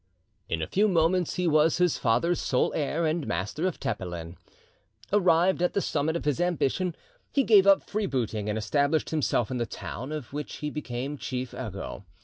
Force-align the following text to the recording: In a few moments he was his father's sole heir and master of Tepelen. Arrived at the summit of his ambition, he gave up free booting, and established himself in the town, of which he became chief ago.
In 0.49 0.63
a 0.63 0.67
few 0.67 0.87
moments 0.87 1.35
he 1.35 1.47
was 1.47 1.77
his 1.77 1.99
father's 1.99 2.41
sole 2.41 2.73
heir 2.73 3.05
and 3.05 3.27
master 3.27 3.67
of 3.67 3.79
Tepelen. 3.79 4.35
Arrived 5.13 5.61
at 5.61 5.73
the 5.73 5.79
summit 5.79 6.15
of 6.15 6.25
his 6.25 6.41
ambition, 6.41 6.95
he 7.31 7.43
gave 7.43 7.67
up 7.67 7.83
free 7.87 8.07
booting, 8.07 8.49
and 8.49 8.57
established 8.57 9.11
himself 9.11 9.51
in 9.51 9.57
the 9.57 9.67
town, 9.67 10.11
of 10.11 10.33
which 10.33 10.55
he 10.55 10.71
became 10.71 11.19
chief 11.19 11.53
ago. 11.53 12.03